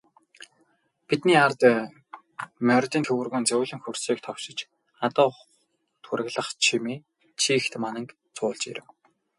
[1.07, 1.61] Бидний ард
[2.67, 4.59] морьдын төвөргөөн зөөлөн хөрсийг товшиж,
[5.05, 5.29] адуу
[6.05, 6.97] тургилах чимээ
[7.41, 8.87] чийгт мананг цуулж ирэв.